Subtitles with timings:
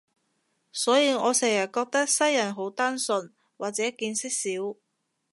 [0.71, 4.75] 所以我成日覺得西人好單純，或者見識少